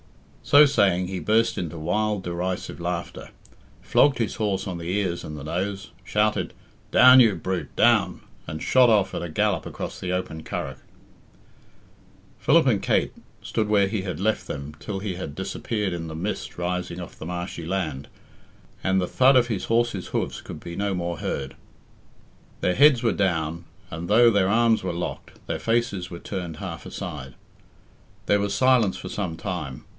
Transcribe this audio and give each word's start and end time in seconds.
So 0.43 0.65
saying, 0.65 1.07
he 1.07 1.19
burst 1.19 1.57
into 1.57 1.77
wild, 1.77 2.23
derisive 2.23 2.79
laughter, 2.81 3.29
flogged 3.81 4.17
his 4.17 4.35
horse 4.35 4.65
on 4.67 4.79
the 4.79 4.89
ears 4.97 5.23
and 5.23 5.37
the 5.37 5.43
nose, 5.43 5.91
shouted 6.03 6.53
"Down, 6.89 7.19
you 7.21 7.35
brute, 7.35 7.73
down!" 7.75 8.21
and 8.47 8.61
shot 8.61 8.89
off 8.89 9.13
at 9.13 9.21
a 9.21 9.29
gallop 9.29 9.65
across 9.67 9.99
the 9.99 10.11
open 10.11 10.43
Curragh. 10.43 10.81
Philip 12.39 12.65
and 12.65 12.81
Kate 12.81 13.13
stood 13.43 13.69
where 13.69 13.87
he 13.87 14.01
had 14.01 14.19
left 14.19 14.47
them 14.47 14.73
till 14.79 14.97
he 14.99 15.15
had 15.15 15.35
disappeared 15.35 15.93
in 15.93 16.07
the 16.07 16.15
mist 16.15 16.57
rising 16.57 16.99
off 16.99 17.17
the 17.19 17.27
marshy 17.27 17.65
land, 17.65 18.09
and 18.83 18.99
the 18.99 19.07
hud 19.07 19.35
of 19.37 19.47
his 19.47 19.65
horse's 19.65 20.07
hoofs 20.07 20.41
could 20.41 20.59
be 20.59 20.75
no 20.75 20.95
more 20.95 21.19
heard. 21.19 21.55
Their 22.59 22.75
heads 22.75 23.03
were 23.03 23.13
down, 23.13 23.65
and 23.91 24.09
though 24.09 24.31
their 24.31 24.49
arms 24.49 24.81
were 24.83 24.91
locked, 24.93 25.33
their 25.45 25.59
faces 25.59 26.09
were 26.09 26.19
turned 26.19 26.57
half 26.57 26.85
aside. 26.87 27.35
There 28.25 28.39
was 28.39 28.53
silence 28.55 28.97
for 28.97 29.07
some 29.07 29.37
time. 29.37 29.85